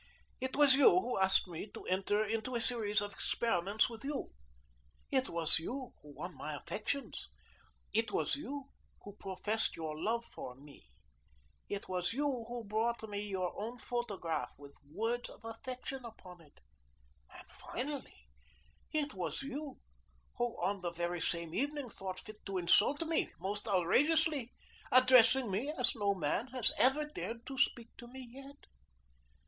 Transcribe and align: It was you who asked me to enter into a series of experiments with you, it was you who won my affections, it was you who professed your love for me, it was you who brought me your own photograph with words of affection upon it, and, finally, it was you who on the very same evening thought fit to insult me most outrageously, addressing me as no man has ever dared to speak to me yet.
It 0.39 0.55
was 0.55 0.73
you 0.73 0.89
who 0.99 1.19
asked 1.19 1.47
me 1.47 1.69
to 1.75 1.85
enter 1.85 2.25
into 2.25 2.55
a 2.55 2.59
series 2.59 3.01
of 3.01 3.11
experiments 3.13 3.87
with 3.87 4.03
you, 4.03 4.31
it 5.11 5.29
was 5.29 5.59
you 5.59 5.93
who 6.01 6.15
won 6.15 6.35
my 6.35 6.55
affections, 6.55 7.29
it 7.93 8.11
was 8.11 8.35
you 8.35 8.69
who 9.03 9.15
professed 9.19 9.75
your 9.75 9.95
love 9.95 10.25
for 10.25 10.55
me, 10.55 10.87
it 11.69 11.87
was 11.87 12.13
you 12.13 12.45
who 12.47 12.63
brought 12.63 13.07
me 13.07 13.21
your 13.27 13.53
own 13.61 13.77
photograph 13.77 14.51
with 14.57 14.75
words 14.91 15.29
of 15.29 15.45
affection 15.45 16.03
upon 16.03 16.41
it, 16.41 16.61
and, 17.31 17.45
finally, 17.51 18.25
it 18.91 19.13
was 19.13 19.43
you 19.43 19.81
who 20.37 20.59
on 20.63 20.81
the 20.81 20.89
very 20.89 21.21
same 21.21 21.53
evening 21.53 21.89
thought 21.91 22.19
fit 22.19 22.43
to 22.47 22.57
insult 22.57 23.03
me 23.03 23.31
most 23.39 23.67
outrageously, 23.67 24.51
addressing 24.91 25.51
me 25.51 25.69
as 25.71 25.93
no 25.95 26.15
man 26.15 26.47
has 26.47 26.71
ever 26.79 27.05
dared 27.05 27.45
to 27.45 27.55
speak 27.59 27.89
to 27.97 28.07
me 28.07 28.27
yet. 28.31 28.65